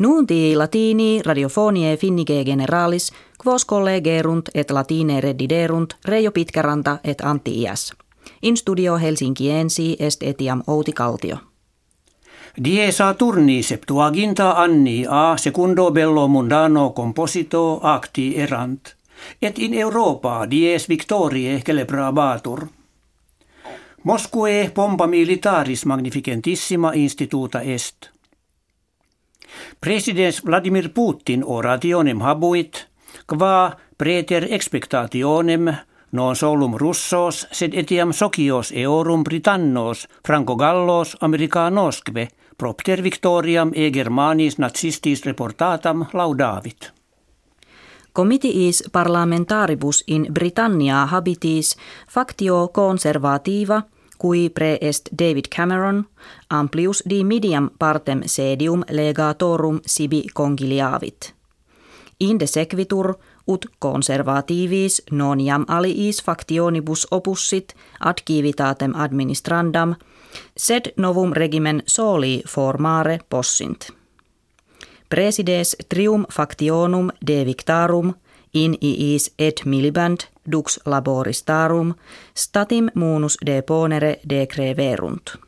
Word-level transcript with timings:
Nunti 0.00 0.56
latini 0.56 1.22
radiofonie 1.22 1.96
finnige 1.96 2.44
generalis, 2.44 3.12
quos 3.44 3.66
collegerunt 3.66 4.48
et 4.54 4.70
latine 4.70 5.20
reddiderunt 5.20 5.94
Reijo 6.04 6.30
Pitkäranta 6.30 6.98
et 7.04 7.20
Antti 7.20 7.62
Iäs. 7.62 7.92
In 8.42 8.56
studio 8.56 8.96
Helsinkiensi 8.96 9.96
est 9.98 10.22
etiam 10.22 10.62
Outi 10.66 10.92
Kaltio. 10.92 11.36
Diesa 12.64 13.14
turni 13.14 13.62
septuaginta 13.62 14.50
anni 14.50 15.04
a 15.08 15.36
secundo 15.36 15.90
bello 15.90 16.28
mundano 16.28 16.90
composito 16.90 17.80
acti 17.82 18.36
erant, 18.36 18.94
et 19.42 19.58
in 19.58 19.74
Europa 19.74 20.50
dies 20.50 20.88
victoriae 20.88 21.62
celebrabatur. 21.66 22.66
Mosque 24.04 24.70
pompa 24.74 25.06
militaris 25.06 25.86
magnificentissima 25.86 26.92
instituta 26.94 27.60
est. 27.60 28.19
Presidents 29.80 30.42
Vladimir 30.44 30.90
Putin 30.94 31.44
orationem 31.44 32.20
habuit, 32.20 32.86
qua 33.26 33.76
preter 33.98 34.46
expectationem 34.50 35.68
non 36.12 36.36
solum 36.36 36.74
russos 36.74 37.46
sed 37.52 37.74
etiam 37.74 38.12
socios 38.12 38.72
eorum 38.72 39.22
Britannos 39.24 40.08
Franco 40.26 40.56
Gallos 40.56 41.16
Americanosque 41.20 42.28
propter 42.56 43.02
victoriam 43.02 43.70
e 43.74 43.90
Germanis 43.90 44.58
nazistis 44.58 45.24
reportatam 45.24 46.06
laudavit. 46.12 46.92
Comitiis 48.12 48.82
parlamentaribus 48.92 50.04
in 50.06 50.26
Britannia 50.32 51.06
habitis 51.06 51.76
factio 52.08 52.68
conservativa 52.68 53.82
cui 54.20 54.50
pre 54.50 54.78
est 54.80 55.08
David 55.18 55.48
Cameron 55.56 56.04
amplius 56.48 57.02
di 57.08 57.24
medium 57.24 57.70
partem 57.78 58.22
sedium 58.26 58.84
legatorum 58.90 59.80
sibi 59.86 60.24
congiliavit. 60.34 61.34
Inde 62.20 62.46
sequitur 62.46 63.14
ut 63.46 63.66
conservativis 63.78 65.02
non 65.10 65.40
jam 65.40 65.64
aliis 65.68 66.22
factionibus 66.22 67.06
opussit 67.10 67.74
ad 68.00 68.20
civitatem 68.26 68.92
administrandam, 68.94 69.94
sed 70.56 70.92
novum 70.96 71.32
regimen 71.32 71.82
soli 71.86 72.42
formare 72.48 73.18
possint. 73.28 73.90
Presides 75.08 75.76
trium 75.88 76.26
factionum 76.32 77.10
de 77.26 77.44
victarum 77.44 78.14
in 78.54 78.76
iis 78.80 79.32
et 79.38 79.62
miliband 79.64 80.20
dux 80.52 80.80
laboristarum 80.86 81.94
statim 82.34 82.88
munus 82.94 83.36
deponere 83.46 84.20
decreverunt. 84.28 85.38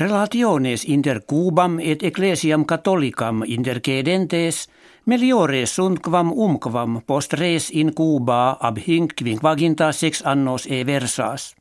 Relationes 0.00 0.84
inter 0.84 1.20
Cubam 1.26 1.78
et 1.80 2.02
Ecclesiam 2.02 2.64
Catholicam 2.64 3.42
intercedentes 3.46 4.68
meliores 5.04 5.74
sunt 5.74 6.00
quam 6.00 6.32
umquam 6.32 7.02
post 7.06 7.32
res 7.32 7.70
in 7.70 7.92
Cuba 7.94 8.56
ab 8.60 8.78
hinc 8.86 9.12
quinquaginta 9.14 9.92
sex 9.92 10.22
annos 10.24 10.66
e 10.66 10.84
versas. 10.86 11.54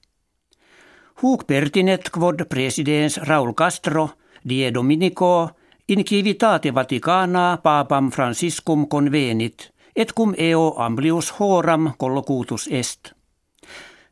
Huc 1.22 1.44
pertinet 1.45 2.09
quod 2.09 2.47
presidens 2.47 3.17
Raul 3.17 3.53
Castro 3.53 4.09
die 4.44 4.72
Dominico 4.72 5.50
in 5.86 6.03
civitate 6.03 6.72
Vaticana 6.72 7.59
papam 7.62 8.09
Franciscum 8.12 8.88
convenit 8.88 9.70
et 9.95 10.14
cum 10.14 10.34
eo 10.38 10.73
amplius 10.78 11.34
horam 11.39 11.94
collocutus 11.97 12.67
est. 12.72 13.11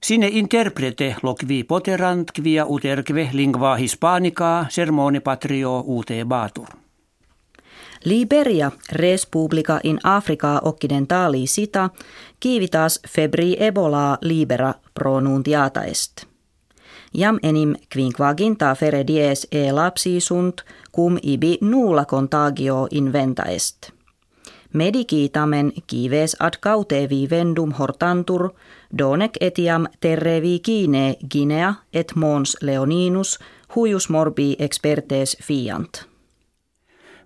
Sine 0.01 0.27
interprete 0.27 1.15
loqui 1.23 1.63
poterant 1.63 2.31
quia 2.31 2.65
uterque 2.65 3.29
lingua 3.33 3.75
hispanica 3.77 4.65
sermone 4.69 5.19
patrio 5.19 5.83
ute 5.87 6.25
batur. 6.25 6.67
Liberia 8.05 8.71
Respublica 8.91 9.79
in 9.83 9.99
Africa 10.03 10.59
Occidentali 10.63 11.47
sita 11.47 11.89
kivitas 12.39 12.99
febri 13.07 13.57
ebola 13.59 14.17
libera 14.21 14.73
pronuntiata 14.93 15.83
est. 15.83 16.25
Jam 17.13 17.39
enim 17.43 17.75
quinquaginta 17.93 18.75
fere 18.75 19.03
dies 19.07 19.47
e 19.51 19.71
lapsi 19.71 20.19
sunt 20.19 20.63
cum 20.91 21.17
ibi 21.21 21.57
nulla 21.61 22.05
contagio 22.05 22.87
inventa 22.91 23.43
est. 23.43 23.98
Medici 24.73 25.29
tamen 25.33 25.71
kives 25.87 26.35
ad 26.39 26.59
caute 26.61 27.07
vendum 27.29 27.71
hortantur, 27.73 28.51
donec 28.97 29.37
etiam 29.41 29.87
terre 29.99 30.41
kine 30.61 31.15
Guinea 31.31 31.73
et 31.93 32.15
mons 32.15 32.57
leoninus, 32.61 33.39
huius 33.75 34.09
morbi 34.09 34.55
expertes 34.59 35.37
fiant. 35.41 36.05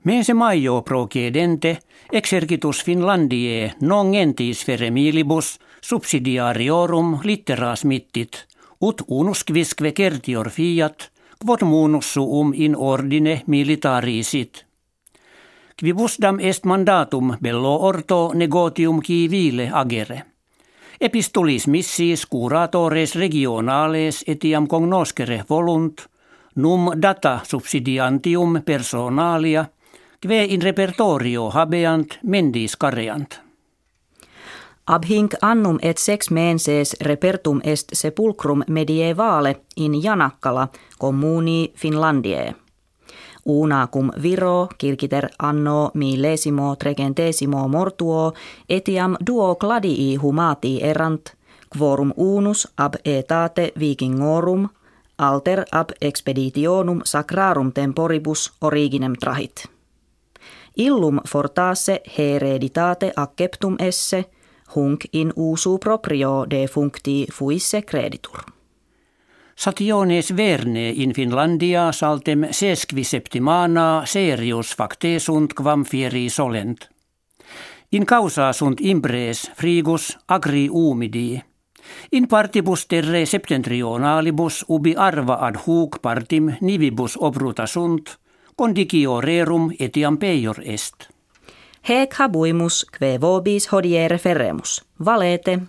Mense 0.03 0.33
maio 0.33 0.81
procedente, 0.81 1.79
exercitus 2.11 2.83
Finlandie 2.83 3.73
non 3.81 4.11
gentis 4.13 4.65
feremilibus 4.65 5.59
subsidiariorum 5.81 7.19
litteras 7.23 7.83
mittit, 7.85 8.47
ut 8.81 9.01
unus 9.07 9.43
quisque 9.43 9.91
certior 9.91 10.49
fiat, 10.49 11.11
quod 11.45 11.63
munus 11.63 12.13
suum 12.13 12.53
in 12.55 12.75
ordine 12.75 13.41
militarisit. 13.47 14.65
Quibusdam 15.83 16.37
est 16.39 16.63
mandatum 16.65 17.37
bello 17.41 17.75
orto 17.75 18.31
negotium 18.33 19.01
civile 19.01 19.69
agere. 19.73 20.21
Epistulis 21.01 21.67
missis 21.67 22.25
curatores 22.25 23.15
regionales 23.15 24.23
etiam 24.27 24.67
cognoscere 24.67 25.43
volunt, 25.49 26.05
num 26.55 26.91
data 27.01 27.39
subsidiantium 27.43 28.61
personalia, 28.63 29.65
kve 30.21 30.43
in 30.43 30.61
repertorio 30.61 31.49
habeant 31.49 32.19
mendis 32.23 32.77
careant. 32.77 33.39
Ab 34.87 35.03
hinc 35.09 35.35
annum 35.41 35.79
et 35.81 35.97
sex 35.97 36.31
menses 36.31 36.95
repertum 37.01 37.59
est 37.63 37.91
sepulcrum 37.93 38.63
medievale 38.67 39.55
in 39.75 40.01
Janakkala, 40.03 40.67
communi 40.97 41.73
Finlandiae. 41.75 42.62
Una 43.45 43.87
cum 43.87 44.11
viro 44.21 44.69
kirkiter 44.77 45.29
anno 45.39 45.91
millesimo 45.93 46.75
trecentesimo 46.75 47.67
mortuo 47.67 48.33
etiam 48.69 49.17
duo 49.27 49.55
gladii 49.55 50.15
humati 50.15 50.79
erant, 50.83 51.33
quorum 51.77 52.13
unus 52.17 52.67
ab 52.77 52.93
etate 53.05 53.71
vikingorum, 53.79 54.69
alter 55.17 55.65
ab 55.71 55.89
expeditionum 56.01 57.01
sacrarum 57.03 57.71
temporibus 57.71 58.53
originem 58.61 59.13
trahit. 59.19 59.67
Illum 60.77 61.19
fortasse 61.27 62.01
hereditate 62.17 63.11
acceptum 63.15 63.75
esse, 63.79 64.25
hunc 64.75 65.05
in 65.11 65.33
usu 65.35 65.77
proprio 65.77 66.45
de 66.49 66.67
functi 66.67 67.25
fuisse 67.33 67.81
creditur. 67.81 68.52
Sationes 69.55 70.31
verne 70.37 70.89
in 70.89 71.13
Finlandia 71.13 71.91
saltem 71.91 72.47
sesqui 72.51 73.03
septimana 73.03 74.05
serius 74.05 74.73
facte 74.75 75.19
sunt 75.19 75.53
quam 75.53 75.83
fieri 75.83 76.29
solent. 76.29 76.89
In 77.91 78.05
causa 78.05 78.51
sunt 78.51 78.79
impres 78.79 79.51
frigus 79.55 80.17
agri 80.25 80.67
umidi. 80.69 81.43
In 82.11 82.27
partibus 82.27 82.85
terre 82.85 83.25
septentrionalibus 83.25 84.63
ubi 84.67 84.95
arva 84.95 85.35
ad 85.35 85.55
hoc 85.65 85.99
partim 86.01 86.55
nivibus 86.61 87.17
obruta 87.19 87.65
sunt, 87.65 88.17
condicio 88.55 89.19
rerum 89.21 89.69
etiam 89.79 90.17
peior 90.17 90.61
est. 90.63 91.09
Hec 91.83 92.13
habuimus, 92.15 92.85
kve 92.91 93.17
vobis 93.19 93.67
hodiere 93.67 94.17
ferremus. 94.17 94.81
Valete. 94.99 95.59